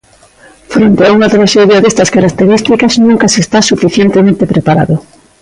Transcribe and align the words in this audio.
Fronte 0.73 1.01
a 1.05 1.13
unha 1.17 1.31
traxedia 1.35 1.81
destas 1.83 2.09
características 2.15 2.93
nunca 3.07 3.25
se 3.33 3.39
está 3.45 3.59
suficientemente 3.71 4.43
preparado. 4.53 4.95